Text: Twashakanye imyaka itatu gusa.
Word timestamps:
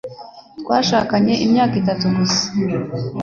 Twashakanye 0.61 1.33
imyaka 1.45 1.75
itatu 1.81 2.05
gusa. 2.17 2.43